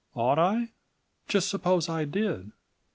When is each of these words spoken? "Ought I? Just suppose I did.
"Ought 0.15 0.39
I? 0.39 0.71
Just 1.27 1.47
suppose 1.47 1.87
I 1.87 2.05
did. 2.05 2.51